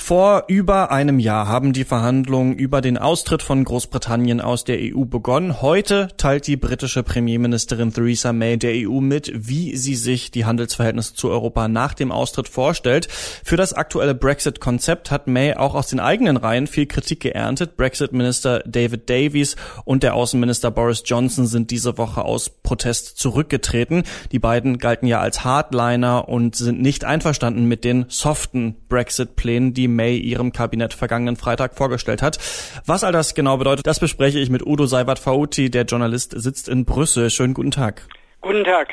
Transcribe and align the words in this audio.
Vor 0.00 0.44
über 0.48 0.90
einem 0.90 1.20
Jahr 1.20 1.46
haben 1.46 1.72
die 1.72 1.84
Verhandlungen 1.84 2.54
über 2.54 2.80
den 2.80 2.98
Austritt 2.98 3.42
von 3.42 3.62
Großbritannien 3.62 4.40
aus 4.40 4.64
der 4.64 4.78
EU 4.80 5.04
begonnen. 5.04 5.62
Heute 5.62 6.08
teilt 6.16 6.48
die 6.48 6.56
britische 6.56 7.04
Premierministerin 7.04 7.92
Theresa 7.92 8.32
May 8.32 8.56
der 8.56 8.88
EU 8.88 9.00
mit, 9.00 9.30
wie 9.32 9.76
sie 9.76 9.94
sich 9.94 10.32
die 10.32 10.46
Handelsverhältnisse 10.46 11.14
zu 11.14 11.28
Europa 11.30 11.68
nach 11.68 11.94
dem 11.94 12.10
Austritt 12.10 12.48
vorstellt. 12.48 13.06
Für 13.44 13.56
das 13.56 13.72
aktuelle 13.72 14.16
Brexit-Konzept 14.16 15.12
hat 15.12 15.28
May 15.28 15.54
auch 15.54 15.74
aus 15.74 15.88
den 15.88 16.00
eigenen 16.00 16.38
Reihen 16.38 16.66
viel 16.66 16.86
Kritik 16.86 17.20
geerntet. 17.20 17.76
Brexit-Minister 17.76 18.64
David 18.66 19.08
Davies 19.08 19.54
und 19.84 20.02
der 20.02 20.14
Außenminister 20.14 20.72
Boris 20.72 21.04
Johnson 21.04 21.46
sind 21.46 21.70
diese 21.70 21.98
Woche 21.98 22.24
aus 22.24 22.48
Protest 22.48 23.18
zurückgetreten. 23.18 24.02
Die 24.32 24.40
beiden 24.40 24.78
galten 24.78 25.06
ja 25.06 25.20
als 25.20 25.44
Hardliner 25.44 26.28
und 26.28 26.56
sind 26.56 26.80
nicht 26.80 27.04
einverstanden 27.04 27.66
mit 27.66 27.84
den 27.84 28.06
soften 28.08 28.74
Brexit-Plänen, 28.88 29.72
die 29.72 29.89
May 29.90 30.16
ihrem 30.16 30.52
Kabinett 30.52 30.94
vergangenen 30.94 31.36
Freitag 31.36 31.74
vorgestellt 31.74 32.22
hat. 32.22 32.38
Was 32.86 33.04
all 33.04 33.12
das 33.12 33.34
genau 33.34 33.56
bedeutet, 33.56 33.86
das 33.86 34.00
bespreche 34.00 34.38
ich 34.38 34.50
mit 34.50 34.64
Udo 34.64 34.86
Seiwert-Fauti. 34.86 35.70
Der 35.70 35.84
Journalist 35.84 36.32
sitzt 36.36 36.68
in 36.68 36.84
Brüssel. 36.84 37.30
Schönen 37.30 37.54
guten 37.54 37.70
Tag. 37.70 38.06
Guten 38.40 38.64
Tag. 38.64 38.88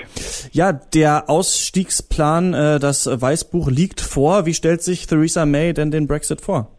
Ja, 0.51 0.73
der 0.73 1.29
Ausstiegsplan, 1.29 2.53
äh, 2.53 2.79
das 2.79 3.07
Weißbuch 3.09 3.69
liegt 3.69 4.01
vor. 4.01 4.45
Wie 4.45 4.53
stellt 4.53 4.83
sich 4.83 5.07
Theresa 5.07 5.45
May 5.45 5.73
denn 5.73 5.89
den 5.89 6.05
Brexit 6.07 6.41
vor? 6.41 6.76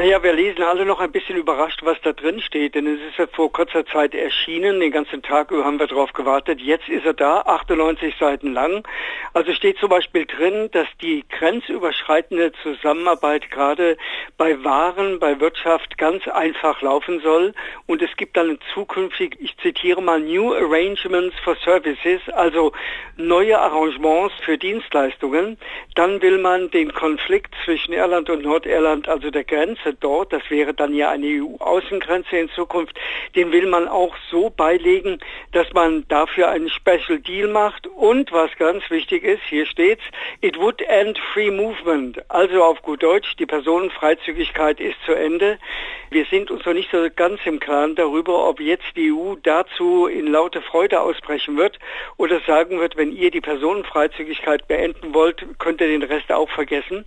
Naja, 0.00 0.22
wir 0.22 0.32
lesen 0.32 0.62
alle 0.62 0.86
noch 0.86 0.98
ein 0.98 1.12
bisschen 1.12 1.36
überrascht, 1.36 1.80
was 1.84 2.00
da 2.00 2.14
drin 2.14 2.40
steht, 2.40 2.74
denn 2.74 2.86
es 2.86 3.02
ist 3.10 3.18
ja 3.18 3.26
vor 3.26 3.52
kurzer 3.52 3.84
Zeit 3.84 4.14
erschienen, 4.14 4.80
den 4.80 4.92
ganzen 4.92 5.20
Tag 5.20 5.50
über 5.50 5.66
haben 5.66 5.78
wir 5.78 5.88
darauf 5.88 6.14
gewartet. 6.14 6.58
Jetzt 6.58 6.88
ist 6.88 7.04
er 7.04 7.12
da, 7.12 7.42
98 7.42 8.14
Seiten 8.18 8.54
lang. 8.54 8.82
Also 9.34 9.52
steht 9.52 9.76
zum 9.76 9.90
Beispiel 9.90 10.24
drin, 10.24 10.70
dass 10.72 10.86
die 11.02 11.26
grenzüberschreitende 11.28 12.52
Zusammenarbeit 12.62 13.50
gerade 13.50 13.98
bei 14.38 14.64
Waren, 14.64 15.18
bei 15.18 15.38
Wirtschaft 15.38 15.98
ganz 15.98 16.26
einfach 16.28 16.80
laufen 16.80 17.20
soll 17.20 17.52
und 17.86 18.00
es 18.00 18.16
gibt 18.16 18.38
dann 18.38 18.58
zukünftig, 18.72 19.36
ich 19.38 19.54
zitiere 19.58 20.00
mal, 20.00 20.18
New 20.18 20.54
Arrangements 20.54 21.38
for 21.44 21.56
Services, 21.56 22.22
also 22.32 22.72
neue 23.18 23.58
Arrangements 23.58 24.34
für 24.40 24.56
Dienstleistungen. 24.56 25.58
Dann 25.94 26.22
will 26.22 26.38
man 26.38 26.70
den 26.70 26.94
Konflikt 26.94 27.54
zwischen 27.66 27.92
Irland 27.92 28.30
und 28.30 28.44
Nordirland, 28.44 29.06
also 29.06 29.30
der 29.30 29.44
Grenze, 29.44 29.89
Grenze 29.90 29.96
dort, 30.00 30.32
das 30.32 30.42
wäre 30.50 30.74
dann 30.74 30.94
ja 30.94 31.10
eine 31.10 31.26
EU-Außengrenze 31.26 32.36
in 32.36 32.50
Zukunft, 32.50 32.98
den 33.34 33.52
will 33.52 33.66
man 33.66 33.88
auch 33.88 34.14
so 34.30 34.50
beilegen, 34.50 35.18
dass 35.52 35.72
man 35.72 36.06
dafür 36.08 36.48
einen 36.48 36.68
Special 36.68 37.18
Deal 37.18 37.48
macht 37.48 37.86
und 37.86 38.32
was 38.32 38.50
ganz 38.58 38.88
wichtig 38.90 39.24
ist, 39.24 39.42
hier 39.48 39.66
steht's, 39.66 40.02
it 40.40 40.58
would 40.58 40.80
end 40.82 41.18
free 41.32 41.50
movement. 41.50 42.22
Also 42.30 42.62
auf 42.62 42.82
gut 42.82 43.02
Deutsch, 43.02 43.36
die 43.36 43.46
Personenfreizügigkeit 43.46 44.80
ist 44.80 44.96
zu 45.04 45.12
Ende. 45.12 45.58
Wir 46.10 46.24
sind 46.26 46.50
uns 46.50 46.64
noch 46.64 46.72
nicht 46.72 46.90
so 46.90 47.06
ganz 47.14 47.40
im 47.44 47.60
Klaren 47.60 47.94
darüber, 47.94 48.48
ob 48.48 48.60
jetzt 48.60 48.96
die 48.96 49.12
EU 49.12 49.34
dazu 49.42 50.06
in 50.06 50.26
laute 50.26 50.60
Freude 50.60 51.00
ausbrechen 51.00 51.56
wird 51.56 51.78
oder 52.16 52.40
sagen 52.40 52.80
wird, 52.80 52.96
wenn 52.96 53.12
ihr 53.12 53.30
die 53.30 53.40
Personenfreizügigkeit 53.40 54.66
beenden 54.66 55.14
wollt, 55.14 55.46
könnt 55.58 55.80
ihr 55.80 55.86
den 55.86 56.02
Rest 56.02 56.32
auch 56.32 56.50
vergessen. 56.50 57.04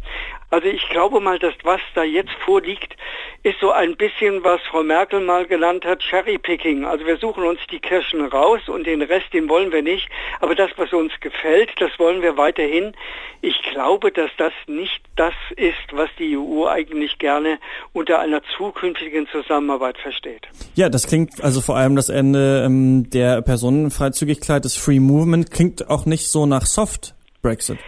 Also 0.49 0.67
ich 0.67 0.87
glaube 0.89 1.19
mal, 1.19 1.39
dass 1.39 1.55
was 1.63 1.81
da 1.95 2.03
jetzt 2.03 2.33
vorliegt, 2.63 2.95
ist 3.43 3.59
so 3.59 3.71
ein 3.71 3.97
bisschen, 3.97 4.43
was 4.43 4.61
Frau 4.69 4.83
Merkel 4.83 5.19
mal 5.19 5.45
genannt 5.45 5.85
hat, 5.85 5.99
Cherry-Picking. 5.99 6.85
Also 6.85 7.05
wir 7.05 7.17
suchen 7.17 7.43
uns 7.43 7.59
die 7.71 7.79
Kirschen 7.79 8.25
raus 8.25 8.61
und 8.67 8.87
den 8.87 9.01
Rest, 9.01 9.33
den 9.33 9.49
wollen 9.49 9.71
wir 9.71 9.81
nicht. 9.81 10.07
Aber 10.39 10.55
das, 10.55 10.71
was 10.77 10.93
uns 10.93 11.11
gefällt, 11.19 11.69
das 11.79 11.91
wollen 11.99 12.21
wir 12.21 12.37
weiterhin. 12.37 12.93
Ich 13.41 13.61
glaube, 13.73 14.11
dass 14.11 14.31
das 14.37 14.53
nicht 14.67 15.01
das 15.17 15.33
ist, 15.57 15.91
was 15.91 16.09
die 16.17 16.37
EU 16.37 16.67
eigentlich 16.67 17.19
gerne 17.19 17.59
unter 17.91 18.19
einer 18.19 18.41
zukünftigen 18.57 19.27
Zusammenarbeit 19.27 19.97
versteht. 19.97 20.47
Ja, 20.75 20.87
das 20.87 21.07
klingt 21.07 21.43
also 21.43 21.59
vor 21.59 21.75
allem 21.75 21.97
das 21.97 22.07
Ende 22.07 22.63
ähm, 22.65 23.09
der 23.09 23.41
Personenfreizügigkeit, 23.41 24.63
des 24.63 24.77
Free 24.77 24.99
Movement, 24.99 25.51
klingt 25.51 25.89
auch 25.89 26.05
nicht 26.05 26.29
so 26.29 26.45
nach 26.45 26.65
Soft 26.65 27.15
Brexit. 27.41 27.79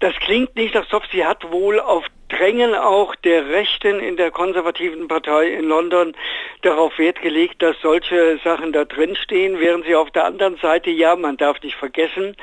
Das 0.00 0.14
klingt 0.20 0.54
nicht 0.54 0.74
nach 0.74 0.88
Soft. 0.90 1.08
Sie 1.12 1.24
hat 1.24 1.50
wohl 1.50 1.80
auf 1.80 2.04
Drängen 2.38 2.74
auch 2.76 3.16
der 3.16 3.48
Rechten 3.48 3.98
in 3.98 4.16
der 4.16 4.30
konservativen 4.30 5.08
Partei 5.08 5.48
in 5.48 5.64
London 5.64 6.14
darauf 6.62 6.96
Wert 6.96 7.20
gelegt, 7.20 7.60
dass 7.62 7.74
solche 7.80 8.38
Sachen 8.44 8.72
da 8.72 8.84
drin 8.84 9.16
stehen, 9.16 9.58
während 9.58 9.86
sie 9.86 9.96
auf 9.96 10.12
der 10.12 10.24
anderen 10.24 10.56
Seite, 10.58 10.90
ja, 10.90 11.16
man 11.16 11.36
darf 11.36 11.60
nicht 11.62 11.74
vergessen, 11.74 12.36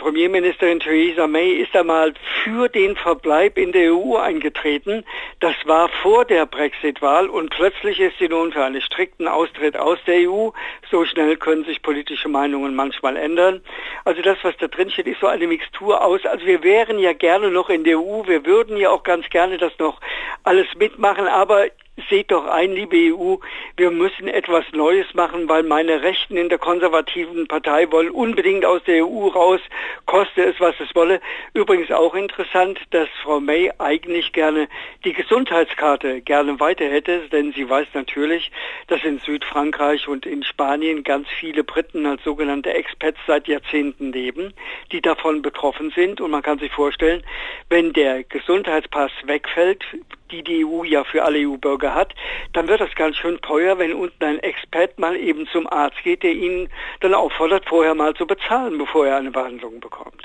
Premierministerin 0.00 0.80
Theresa 0.80 1.26
May 1.26 1.52
ist 1.52 1.76
einmal 1.76 2.14
für 2.42 2.70
den 2.70 2.96
Verbleib 2.96 3.58
in 3.58 3.70
der 3.72 3.94
EU 3.94 4.16
eingetreten. 4.16 5.04
Das 5.40 5.54
war 5.66 5.90
vor 6.02 6.24
der 6.24 6.46
Brexit-Wahl 6.46 7.28
und 7.28 7.50
plötzlich 7.50 8.00
ist 8.00 8.18
sie 8.18 8.28
nun 8.28 8.50
für 8.50 8.64
einen 8.64 8.80
strikten 8.80 9.28
Austritt 9.28 9.76
aus 9.76 9.98
der 10.06 10.26
EU. 10.30 10.48
So 10.90 11.04
schnell 11.04 11.36
können 11.36 11.64
sich 11.66 11.82
politische 11.82 12.30
Meinungen 12.30 12.74
manchmal 12.74 13.18
ändern. 13.18 13.60
Also 14.06 14.22
das, 14.22 14.38
was 14.40 14.56
da 14.56 14.68
drin 14.68 14.90
steht, 14.90 15.06
ist 15.06 15.20
so 15.20 15.26
eine 15.26 15.46
Mixtur 15.46 16.02
aus. 16.02 16.24
Also 16.24 16.46
wir 16.46 16.62
wären 16.62 16.98
ja 16.98 17.12
gerne 17.12 17.50
noch 17.50 17.68
in 17.68 17.84
der 17.84 17.98
EU, 17.98 18.22
wir 18.26 18.46
würden 18.46 18.78
ja 18.78 18.88
auch 18.88 19.02
ganz 19.02 19.28
gerne 19.28 19.58
das 19.58 19.72
noch 19.78 20.00
alles 20.44 20.66
mitmachen, 20.78 21.26
aber 21.26 21.66
seht 22.10 22.30
doch 22.30 22.46
ein, 22.46 22.72
liebe 22.72 23.14
EU, 23.14 23.36
wir 23.76 23.90
müssen 23.90 24.28
etwas 24.28 24.64
Neues 24.72 25.06
machen, 25.14 25.48
weil 25.48 25.62
meine 25.62 26.02
Rechten 26.02 26.36
in 26.36 26.48
der 26.48 26.58
konservativen 26.58 27.46
Partei 27.46 27.90
wollen 27.90 28.10
unbedingt 28.10 28.66
aus 28.66 28.82
der 28.84 29.06
EU 29.06 29.28
raus, 29.28 29.60
koste 30.04 30.44
es, 30.44 30.60
was 30.60 30.74
es 30.80 30.94
wolle. 30.94 31.20
Übrigens 31.54 31.90
auch 31.90 32.14
interessant, 32.14 32.78
dass 32.90 33.08
Frau 33.22 33.40
May 33.40 33.70
eigentlich 33.78 34.32
gerne 34.32 34.68
die 35.04 35.12
Gesundheitskarte 35.12 36.20
gerne 36.20 36.60
weiter 36.60 36.86
hätte, 36.86 37.28
denn 37.28 37.52
sie 37.52 37.68
weiß 37.68 37.88
natürlich, 37.94 38.50
dass 38.88 39.02
in 39.04 39.20
Südfrankreich 39.20 40.08
und 40.08 40.26
in 40.26 40.42
Spanien 40.42 41.04
ganz 41.04 41.28
viele 41.28 41.64
Briten 41.64 42.04
als 42.06 42.22
sogenannte 42.24 42.74
Expats 42.74 43.18
seit 43.26 43.46
Jahrzehnten 43.46 44.12
leben, 44.12 44.52
die 44.92 45.00
davon 45.00 45.42
betroffen 45.42 45.90
sind. 45.94 46.20
Und 46.20 46.32
man 46.32 46.42
kann 46.42 46.58
sich 46.58 46.72
vorstellen, 46.72 47.22
wenn 47.68 47.92
der 47.92 48.24
Gesundheitspass 48.24 49.12
wegfällt, 49.24 49.84
die 50.30 50.42
die 50.42 50.64
EU 50.64 50.84
ja 50.84 51.04
für 51.04 51.24
alle 51.24 51.38
EU-Bürger 51.38 51.94
hat, 51.94 52.14
dann 52.52 52.68
wird 52.68 52.80
das 52.80 52.94
ganz 52.94 53.16
schön 53.16 53.38
teuer, 53.40 53.78
wenn 53.78 53.92
unten 53.92 54.24
ein 54.24 54.38
Expert 54.38 54.98
mal 54.98 55.16
eben 55.16 55.46
zum 55.52 55.66
Arzt 55.66 56.02
geht, 56.02 56.22
der 56.22 56.32
ihn 56.32 56.68
dann 57.00 57.14
auffordert, 57.14 57.64
vorher 57.68 57.94
mal 57.94 58.14
zu 58.14 58.26
bezahlen, 58.26 58.78
bevor 58.78 59.06
er 59.06 59.16
eine 59.16 59.30
Behandlung 59.30 59.80
bekommt. 59.80 60.22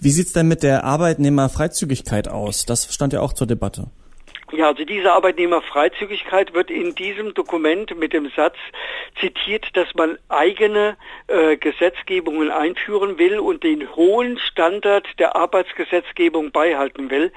Wie 0.00 0.10
sieht's 0.10 0.32
denn 0.32 0.48
mit 0.48 0.62
der 0.62 0.84
Arbeitnehmerfreizügigkeit 0.84 2.28
aus? 2.28 2.66
Das 2.66 2.92
stand 2.92 3.12
ja 3.12 3.20
auch 3.20 3.32
zur 3.32 3.46
Debatte. 3.46 3.90
Ja, 4.52 4.68
also 4.68 4.84
diese 4.84 5.12
Arbeitnehmerfreizügigkeit 5.12 6.54
wird 6.54 6.70
in 6.70 6.94
diesem 6.94 7.34
Dokument 7.34 7.94
mit 7.98 8.14
dem 8.14 8.30
Satz 8.34 8.56
zitiert, 9.20 9.66
dass 9.74 9.94
man 9.94 10.18
eigene 10.30 10.96
äh, 11.26 11.58
Gesetzgebungen 11.58 12.50
einführen 12.50 13.18
will 13.18 13.40
und 13.40 13.62
den 13.62 13.94
hohen 13.94 14.38
Standard 14.38 15.06
der 15.18 15.36
Arbeitsgesetzgebung 15.36 16.50
beibehalten 16.50 17.10
will. 17.10 17.30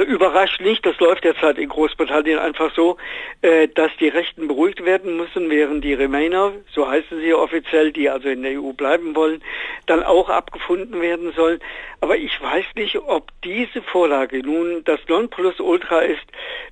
Überrascht 0.01 0.61
nicht, 0.61 0.85
das 0.85 0.99
läuft 0.99 1.23
derzeit 1.23 1.57
in 1.57 1.69
Großbritannien 1.69 2.39
einfach 2.39 2.73
so, 2.75 2.97
äh, 3.41 3.67
dass 3.67 3.91
die 3.99 4.07
Rechten 4.07 4.47
beruhigt 4.47 4.83
werden 4.85 5.17
müssen, 5.17 5.49
während 5.49 5.83
die 5.83 5.93
Remainer, 5.93 6.53
so 6.73 6.89
heißen 6.89 7.19
sie 7.19 7.33
offiziell, 7.33 7.91
die 7.91 8.09
also 8.09 8.29
in 8.29 8.43
der 8.43 8.61
EU 8.61 8.73
bleiben 8.73 9.15
wollen, 9.15 9.41
dann 9.85 10.03
auch 10.03 10.29
abgefunden 10.29 11.01
werden 11.01 11.33
sollen. 11.33 11.59
Aber 12.01 12.17
ich 12.17 12.41
weiß 12.41 12.65
nicht, 12.75 12.97
ob 12.97 13.31
diese 13.43 13.81
Vorlage 13.81 14.39
nun 14.43 14.83
das 14.83 14.99
Nonplusultra 15.07 16.01
ist, 16.01 16.25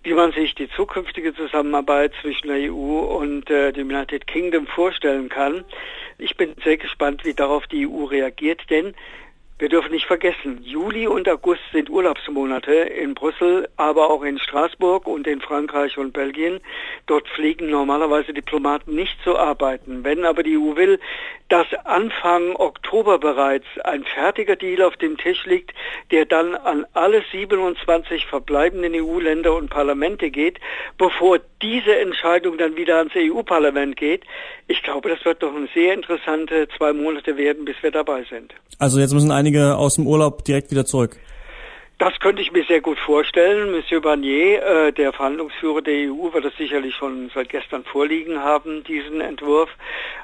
wie 0.03 0.13
man 0.13 0.31
sich 0.31 0.53
die 0.55 0.69
zukünftige 0.69 1.33
Zusammenarbeit 1.33 2.13
zwischen 2.21 2.47
der 2.47 2.71
EU 2.71 2.99
und 3.17 3.49
äh, 3.49 3.71
dem 3.71 3.89
United 3.89 4.27
Kingdom 4.27 4.67
vorstellen 4.67 5.29
kann. 5.29 5.65
Ich 6.17 6.37
bin 6.37 6.55
sehr 6.63 6.77
gespannt, 6.77 7.25
wie 7.25 7.33
darauf 7.33 7.67
die 7.67 7.87
EU 7.87 8.05
reagiert, 8.05 8.61
denn 8.69 8.93
Wir 9.57 9.69
dürfen 9.69 9.93
nicht 9.93 10.05
vergessen, 10.05 10.59
Juli 10.65 11.07
und 11.07 11.29
August 11.29 11.61
sind 11.71 11.89
Urlaubsmonate 11.89 12.73
in 12.73 13.13
Brüssel, 13.13 13.69
aber 13.77 14.09
auch 14.09 14.21
in 14.21 14.37
Straßburg 14.37 15.07
und 15.07 15.27
in 15.27 15.39
Frankreich 15.39 15.97
und 15.97 16.11
Belgien. 16.11 16.59
Dort 17.05 17.25
pflegen 17.29 17.69
normalerweise 17.69 18.33
Diplomaten 18.33 18.93
nicht 18.95 19.15
zu 19.23 19.37
arbeiten. 19.37 20.03
Wenn 20.03 20.25
aber 20.25 20.43
die 20.43 20.57
EU 20.57 20.75
will, 20.75 20.99
dass 21.47 21.67
Anfang 21.85 22.55
Oktober 22.57 23.17
bereits 23.17 23.65
ein 23.85 24.03
fertiger 24.03 24.57
Deal 24.57 24.81
auf 24.81 24.97
dem 24.97 25.15
Tisch 25.17 25.45
liegt, 25.45 25.71
der 26.11 26.25
dann 26.25 26.55
an 26.55 26.85
alle 26.91 27.23
27 27.31 28.25
verbleibenden 28.25 28.93
EU-Länder 28.93 29.55
und 29.55 29.69
Parlamente 29.69 30.31
geht, 30.31 30.59
bevor 30.97 31.39
diese 31.61 31.97
Entscheidung 31.97 32.57
dann 32.57 32.75
wieder 32.75 32.97
ans 32.97 33.13
EU-Parlament 33.15 33.95
geht, 33.95 34.23
ich 34.67 34.81
glaube, 34.81 35.09
das 35.09 35.23
wird 35.23 35.43
doch 35.43 35.55
eine 35.55 35.69
sehr 35.73 35.93
interessante 35.93 36.67
zwei 36.75 36.91
Monate 36.91 37.37
werden, 37.37 37.65
bis 37.65 37.75
wir 37.81 37.91
dabei 37.91 38.23
sind. 38.23 38.53
Also 38.79 38.99
jetzt 38.99 39.13
müssen 39.13 39.31
aus 39.77 39.95
dem 39.95 40.07
Urlaub 40.07 40.43
direkt 40.43 40.71
wieder 40.71 40.85
zurück. 40.85 41.17
Das 41.97 42.19
könnte 42.19 42.41
ich 42.41 42.51
mir 42.51 42.65
sehr 42.65 42.81
gut 42.81 42.99
vorstellen. 42.99 43.71
Monsieur 43.71 44.01
Barnier, 44.01 44.61
äh, 44.61 44.91
der 44.91 45.13
Verhandlungsführer 45.13 45.81
der 45.81 46.11
EU, 46.11 46.33
wird 46.33 46.43
es 46.43 46.57
sicherlich 46.57 46.93
schon 46.93 47.31
seit 47.33 47.47
gestern 47.47 47.85
vorliegen 47.85 48.43
haben, 48.43 48.83
diesen 48.83 49.21
Entwurf. 49.21 49.69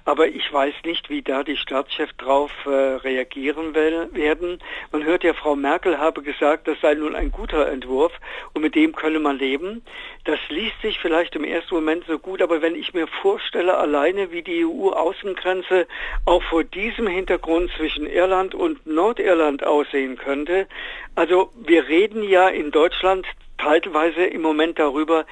Aber 0.03 0.27
ich 0.27 0.51
weiß 0.51 0.73
nicht, 0.83 1.09
wie 1.09 1.21
da 1.21 1.43
die 1.43 1.55
Staatschefs 1.55 2.17
drauf 2.17 2.51
äh, 2.65 2.69
reagieren 2.69 3.73
will, 3.73 4.09
werden. 4.11 4.59
Man 4.91 5.05
hört 5.05 5.23
ja, 5.23 5.33
Frau 5.33 5.55
Merkel 5.55 5.97
habe 5.97 6.21
gesagt, 6.23 6.67
das 6.67 6.77
sei 6.81 6.93
nun 6.95 7.15
ein 7.15 7.31
guter 7.31 7.69
Entwurf 7.69 8.11
und 8.53 8.63
mit 8.63 8.75
dem 8.75 8.93
könne 8.93 9.19
man 9.19 9.37
leben. 9.37 9.81
Das 10.25 10.39
liest 10.49 10.79
sich 10.81 10.99
vielleicht 10.99 11.37
im 11.37 11.45
ersten 11.45 11.73
Moment 11.73 12.03
so 12.05 12.19
gut, 12.19 12.41
aber 12.41 12.61
wenn 12.61 12.75
ich 12.75 12.93
mir 12.93 13.07
vorstelle, 13.07 13.77
alleine 13.77 14.31
wie 14.33 14.41
die 14.41 14.65
EU-Außengrenze 14.65 15.87
auch 16.25 16.43
vor 16.43 16.65
diesem 16.65 17.07
Hintergrund 17.07 17.71
zwischen 17.77 18.07
Irland 18.07 18.53
und 18.53 18.85
Nordirland 18.85 19.63
aussehen 19.63 20.17
könnte, 20.17 20.67
also 21.15 21.51
wir 21.67 21.87
reden 21.87 22.23
ja 22.23 22.49
in 22.49 22.71
Deutschland 22.71 23.25
teilweise 23.57 24.25
im 24.25 24.41
Moment 24.41 24.79
darüber, 24.79 25.25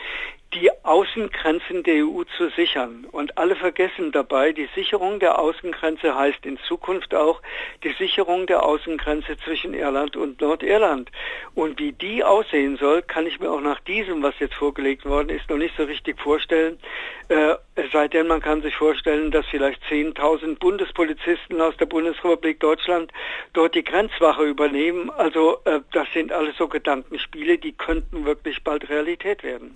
die 0.53 0.69
Außengrenzen 0.83 1.83
der 1.83 2.05
EU 2.05 2.23
zu 2.37 2.49
sichern. 2.49 3.05
Und 3.11 3.37
alle 3.37 3.55
vergessen 3.55 4.11
dabei, 4.11 4.51
die 4.51 4.67
Sicherung 4.73 5.19
der 5.19 5.37
Außengrenze 5.37 6.15
heißt 6.15 6.45
in 6.45 6.57
Zukunft 6.67 7.13
auch 7.13 7.41
die 7.83 7.93
Sicherung 7.99 8.47
der 8.47 8.63
Außengrenze 8.63 9.37
zwischen 9.37 9.75
Irland 9.75 10.15
und 10.15 10.41
Nordirland. 10.41 11.11
Und 11.53 11.79
wie 11.79 11.91
die 11.91 12.23
aussehen 12.23 12.77
soll, 12.77 13.03
kann 13.03 13.27
ich 13.27 13.39
mir 13.39 13.51
auch 13.51 13.61
nach 13.61 13.79
diesem, 13.81 14.23
was 14.23 14.33
jetzt 14.39 14.55
vorgelegt 14.55 15.05
worden 15.05 15.29
ist, 15.29 15.49
noch 15.49 15.57
nicht 15.57 15.75
so 15.77 15.83
richtig 15.83 16.19
vorstellen. 16.19 16.79
Äh, 17.27 17.55
es 17.75 17.91
sei 17.91 18.07
denn, 18.07 18.27
man 18.27 18.41
kann 18.41 18.63
sich 18.63 18.75
vorstellen, 18.75 19.29
dass 19.29 19.45
vielleicht 19.45 19.83
10.000 19.83 20.57
Bundespolizisten 20.57 21.61
aus 21.61 21.77
der 21.77 21.85
Bundesrepublik 21.85 22.59
Deutschland 22.59 23.11
dort 23.53 23.75
die 23.75 23.83
Grenzwache 23.83 24.45
übernehmen. 24.45 25.11
Also 25.11 25.59
äh, 25.65 25.81
das 25.91 26.07
sind 26.11 26.31
alles 26.31 26.57
so 26.57 26.67
Gedankenspiele, 26.67 27.59
die 27.59 27.73
könnten 27.73 28.25
wirklich 28.25 28.63
bald 28.63 28.89
Realität 28.89 29.43
werden. 29.43 29.73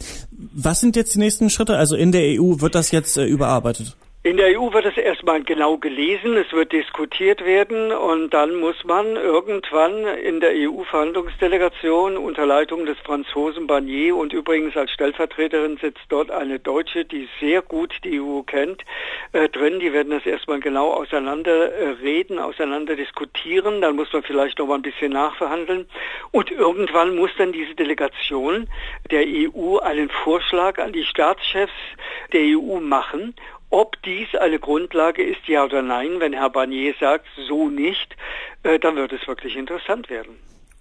Was 0.63 0.80
sind 0.80 0.95
jetzt 0.95 1.13
die 1.13 1.19
nächsten 1.19 1.50
Schritte? 1.50 1.77
Also 1.77 1.98
in 1.98 2.13
der 2.13 2.42
EU 2.42 2.62
wird 2.62 2.74
das 2.74 2.92
jetzt 2.92 3.18
äh, 3.18 3.25
überarbeitet? 3.25 3.98
In 4.25 4.38
der 4.38 4.58
EU 4.58 4.72
wird 4.72 4.86
es 4.86 4.96
erstmal 4.96 5.44
genau 5.44 5.78
gelesen, 5.78 6.38
es 6.38 6.54
wird 6.54 6.72
diskutiert 6.72 7.44
werden 7.44 7.92
und 7.92 8.34
dann 8.34 8.56
muss 8.56 8.81
man 8.86 9.18
irgendwann 9.18 10.08
in 10.08 10.40
der 10.40 10.52
EU-Verhandlungsdelegation 10.54 12.16
unter 12.16 12.46
Leitung 12.46 12.86
des 12.86 12.98
Franzosen 13.00 13.68
Barnier 13.68 14.16
und 14.16 14.31
übrigens 14.31 14.78
als 14.78 14.92
Stellvertreterin 14.92 15.75
sitzt 15.75 16.06
dort 16.08 16.31
eine 16.31 16.58
Deutsche, 16.58 17.04
die 17.04 17.28
sehr 17.42 17.62
gut 17.62 18.00
die 18.06 18.22
EU 18.22 18.44
kennt, 18.44 18.86
äh, 19.34 19.50
drin. 19.50 19.81
Die 19.81 19.92
werden 19.92 20.12
das 20.12 20.25
erstmal 20.25 20.62
genau 20.62 20.92
auseinander 20.92 21.74
äh, 21.74 21.90
reden, 22.02 22.40
auseinander 22.40 22.96
diskutieren. 22.96 23.81
Dann 23.81 23.98
muss 23.98 24.14
man 24.14 24.24
vielleicht 24.24 24.58
noch 24.58 24.68
mal 24.68 24.75
ein 24.75 24.84
bisschen 24.84 25.12
nachverhandeln 25.12 25.86
und 26.31 26.50
irgendwann 26.50 27.18
muss 27.18 27.31
dann 27.38 27.52
diese 27.52 27.75
Delegation 27.75 28.70
der 29.12 29.25
EU 29.28 29.80
einen 29.80 30.10
Vorschlag 30.10 30.78
an 30.78 30.94
die 30.94 31.04
Staatschefs 31.04 31.74
der 32.31 32.44
EU 32.58 32.80
machen 32.80 33.36
ob 33.74 34.00
dies 34.04 34.28
eine 34.40 34.60
Grundlage 34.60 35.24
ist, 35.24 35.48
ja 35.48 35.66
oder 35.66 35.81
nein, 35.81 36.20
wenn 36.20 36.31
Herr 36.31 36.52
Barnier 36.52 36.94
sagt, 37.00 37.25
so 37.48 37.70
nicht, 37.70 38.16
äh, 38.62 38.78
dann 38.78 38.96
wird 38.96 39.12
es 39.12 39.28
wirklich 39.28 39.56
interessant 39.56 40.12
werden. 40.12 40.36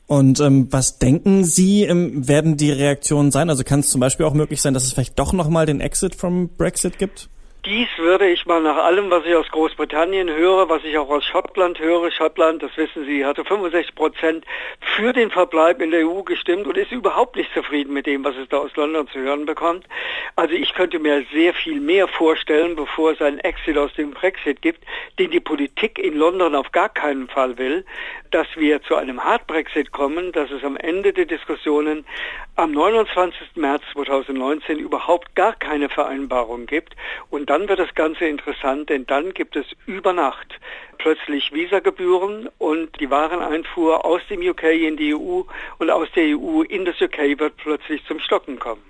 Und 0.06 0.40
ähm, 0.40 0.68
was 0.70 0.98
denken 0.98 1.42
Sie, 1.42 1.84
ähm, 1.84 2.28
werden 2.28 2.58
die 2.58 2.70
Reaktionen 2.70 3.30
sein? 3.30 3.48
Also 3.48 3.64
kann 3.64 3.80
es 3.80 3.88
zum 3.88 4.00
Beispiel 4.00 4.26
auch 4.26 4.34
möglich 4.34 4.60
sein, 4.60 4.74
dass 4.74 4.84
es 4.84 4.92
vielleicht 4.92 5.18
doch 5.18 5.32
nochmal 5.32 5.64
den 5.64 5.80
Exit 5.80 6.14
vom 6.14 6.50
Brexit 6.50 6.98
gibt? 6.98 7.30
Dies 7.64 7.86
würde 7.96 8.28
ich 8.28 8.44
mal 8.44 8.60
nach 8.60 8.76
allem, 8.76 9.08
was 9.12 9.24
ich 9.24 9.36
aus 9.36 9.48
Großbritannien 9.48 10.28
höre, 10.28 10.68
was 10.68 10.82
ich 10.82 10.98
auch 10.98 11.08
aus 11.08 11.24
Schottland 11.24 11.78
höre, 11.78 12.10
Schottland, 12.10 12.60
das 12.60 12.76
wissen 12.76 13.04
Sie, 13.04 13.24
hatte 13.24 13.44
65 13.44 13.94
Prozent 13.94 14.44
für 14.80 15.12
den 15.12 15.30
Verbleib 15.30 15.80
in 15.80 15.92
der 15.92 16.08
EU 16.08 16.24
gestimmt 16.24 16.66
und 16.66 16.76
ist 16.76 16.90
überhaupt 16.90 17.36
nicht 17.36 17.54
zufrieden 17.54 17.92
mit 17.92 18.06
dem, 18.06 18.24
was 18.24 18.34
es 18.34 18.48
da 18.48 18.58
aus 18.58 18.74
London 18.74 19.06
zu 19.06 19.20
hören 19.20 19.46
bekommt. 19.46 19.86
Also 20.34 20.54
ich 20.54 20.74
könnte 20.74 20.98
mir 20.98 21.24
sehr 21.32 21.54
viel 21.54 21.78
mehr 21.78 22.08
vorstellen, 22.08 22.74
bevor 22.74 23.12
es 23.12 23.22
einen 23.22 23.38
Exit 23.38 23.78
aus 23.78 23.94
dem 23.94 24.10
Brexit 24.10 24.60
gibt, 24.60 24.82
den 25.20 25.30
die 25.30 25.38
Politik 25.38 26.00
in 26.00 26.16
London 26.16 26.56
auf 26.56 26.72
gar 26.72 26.88
keinen 26.88 27.28
Fall 27.28 27.58
will, 27.58 27.84
dass 28.32 28.46
wir 28.56 28.82
zu 28.82 28.96
einem 28.96 29.22
Hard 29.22 29.46
Brexit 29.46 29.92
kommen, 29.92 30.32
dass 30.32 30.50
es 30.50 30.64
am 30.64 30.76
Ende 30.76 31.12
der 31.12 31.26
Diskussionen 31.26 32.04
am 32.56 32.72
29. 32.72 33.56
März 33.56 33.82
2019 33.92 34.78
überhaupt 34.78 35.34
gar 35.34 35.54
keine 35.54 35.88
Vereinbarung 35.88 36.66
gibt 36.66 36.96
und 37.30 37.48
dann 37.50 37.68
wird 37.68 37.78
das 37.78 37.94
Ganze 37.94 38.24
interessant, 38.24 38.88
denn 38.90 39.06
dann 39.06 39.34
gibt 39.34 39.56
es 39.56 39.66
über 39.86 40.12
Nacht 40.12 40.58
plötzlich 40.98 41.52
Visagebühren 41.52 42.48
und 42.58 42.88
die 43.00 43.10
Wareneinfuhr 43.10 44.04
aus 44.04 44.20
dem 44.30 44.40
UK 44.40 44.64
in 44.64 44.96
die 44.96 45.14
EU 45.14 45.42
und 45.78 45.90
aus 45.90 46.08
der 46.14 46.36
EU 46.38 46.62
in 46.62 46.84
das 46.84 47.00
UK 47.00 47.38
wird 47.38 47.56
plötzlich 47.56 48.04
zum 48.06 48.18
Stocken 48.20 48.58
kommen. 48.58 48.82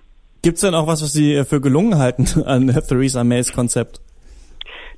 Gibt 0.42 0.56
es 0.56 0.62
denn 0.62 0.74
auch 0.74 0.86
was, 0.86 1.02
was 1.02 1.12
Sie 1.12 1.44
für 1.44 1.60
gelungen 1.60 1.98
halten 1.98 2.42
an 2.44 2.68
Theresa 2.68 3.24
Mays 3.24 3.52
Konzept? 3.52 4.00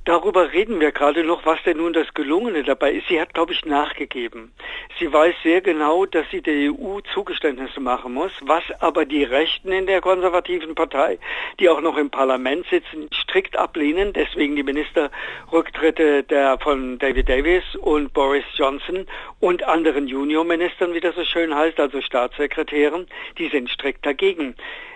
Darüber 0.05 0.53
reden 0.53 0.79
wir 0.79 0.91
gerade 0.91 1.23
noch, 1.23 1.47
was 1.47 1.61
denn 1.63 1.77
nun 1.77 1.91
das 1.91 2.13
Gelungene 2.13 2.61
dabei 2.61 2.91
ist. 2.91 3.07
Sie 3.07 3.19
hat, 3.19 3.33
glaube 3.33 3.53
ich, 3.53 3.65
nachgegeben. 3.65 4.53
Sie 4.99 5.11
weiß 5.11 5.33
sehr 5.41 5.61
genau, 5.61 6.05
dass 6.05 6.29
sie 6.29 6.43
der 6.43 6.71
EU 6.71 6.99
Zugeständnisse 7.11 7.79
machen 7.79 8.13
muss, 8.13 8.31
was 8.41 8.63
aber 8.81 9.05
die 9.05 9.23
Rechten 9.23 9.71
in 9.71 9.87
der 9.87 10.01
konservativen 10.01 10.75
Partei, 10.75 11.17
die 11.59 11.69
auch 11.69 11.81
noch 11.81 11.97
im 11.97 12.11
Parlament 12.11 12.67
sitzen, 12.67 13.09
strikt 13.11 13.57
ablehnen. 13.57 14.13
Deswegen 14.13 14.55
die 14.55 14.61
Ministerrücktritte 14.61 16.21
der, 16.21 16.59
von 16.59 16.99
David 16.99 17.27
Davis 17.27 17.63
und 17.81 18.13
Boris 18.13 18.45
Johnson 18.53 19.07
und 19.39 19.63
anderen 19.63 20.07
Juniorministern, 20.07 20.93
wie 20.93 20.99
das 20.99 21.15
so 21.15 21.25
schön 21.25 21.55
heißt, 21.55 21.79
also 21.79 21.99
Staatssekretären, 22.01 23.07
die 23.39 23.49
sind 23.49 23.71
strikt 23.71 24.05
dagegen. 24.05 24.55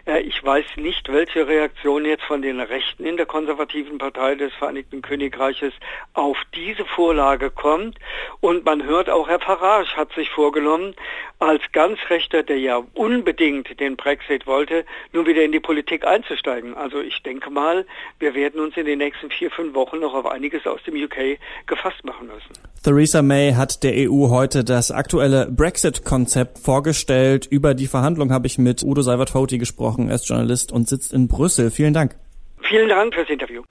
Äh, 0.10 0.22
ich 0.22 0.44
weiß 0.44 0.66
nicht, 0.78 1.12
welche 1.12 1.48
Reaktion 1.48 2.04
jetzt 2.06 2.24
von 2.24 2.42
den 2.42 2.60
Rechten 2.60 3.06
in 3.06 3.18
der 3.18 3.26
konservativen 3.26 3.98
Partei 4.00 4.36
des 4.36 4.54
Vereinigten 4.56 5.02
Königreiches 5.02 5.74
auf 6.14 6.38
diese 6.56 6.86
Vorlage 6.86 7.52
kommt. 7.52 8.00
Und 8.40 8.66
man 8.66 8.84
hört 8.84 9.10
auch, 9.10 9.28
Herr 9.28 9.40
Farage 9.40 9.96
hat 9.96 10.12
sich 10.14 10.30
vorgenommen, 10.32 10.96
als 11.40 11.62
ganz 11.72 11.98
Rechter, 12.10 12.44
der 12.44 12.60
ja 12.60 12.82
unbedingt 12.94 13.80
den 13.80 13.96
Brexit 13.96 14.46
wollte, 14.46 14.86
nun 15.14 15.26
wieder 15.26 15.44
in 15.44 15.52
die 15.52 15.60
Politik 15.60 16.06
einzusteigen. 16.06 16.76
Also 16.76 17.00
ich 17.02 17.24
denke 17.24 17.50
mal, 17.50 17.86
wir 18.20 18.36
werden 18.36 18.60
uns 18.60 18.76
in 18.76 18.86
den 18.86 19.00
nächsten 19.00 19.30
vier, 19.30 19.50
fünf 19.50 19.74
Wochen 19.74 20.00
noch 20.00 20.14
auf 20.14 20.26
einiges 20.26 20.68
aus 20.68 20.84
dem 20.84 20.96
UK 20.96 21.40
gefasst 21.66 22.04
machen 22.04 22.28
müssen. 22.28 22.52
Theresa 22.84 23.22
May 23.22 23.54
hat 23.54 23.84
der 23.84 23.94
EU 24.10 24.30
heute 24.30 24.64
das 24.64 24.92
aktuelle 24.92 25.50
Brexit-Konzept 25.50 26.60
vorgestellt. 26.60 27.48
Über 27.50 27.74
die 27.74 27.88
Verhandlung 27.88 28.32
habe 28.32 28.48
ich 28.48 28.58
mit 28.58 28.84
Udo 28.84 29.02
Seibert-Foti 29.02 29.58
gesprochen. 29.58 30.10
Er 30.10 30.16
ist 30.16 30.28
Journalist 30.28 30.72
und 30.72 30.90
sitzt 30.90 31.14
in 31.14 31.28
Brüssel. 31.28 31.72
Vielen 31.72 31.94
Dank. 31.94 32.16
Vielen 32.62 32.90
Dank 32.90 33.14
fürs 33.14 33.30
Interview. 33.30 33.64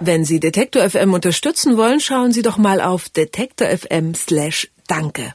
Wenn 0.00 0.24
Sie 0.24 0.40
Detektor 0.40 0.88
FM 0.88 1.12
unterstützen 1.12 1.76
wollen, 1.76 2.00
schauen 2.00 2.32
Sie 2.32 2.42
doch 2.42 2.56
mal 2.56 2.80
auf 2.80 3.10
detektor 3.10 3.68
FM 3.68 4.14
slash 4.14 4.68
Danke. 4.88 5.34